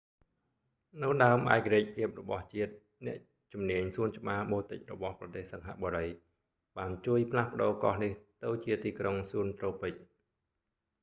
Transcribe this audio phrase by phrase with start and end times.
[1.01, 2.73] នៅដើមឯករាជ្យភាពរបស់ជាតិ
[3.07, 3.17] អ្នក
[3.53, 8.11] ជំនាញសួនច្បារបូទិករបស់ប្រទេសសិង្ហបុរី singapore botanic gardens បានជួយផ្លាស់ប្ដូរកោះនេះ
[8.43, 10.13] ទៅជាទីក្រុងសួនត្រូពិច garden city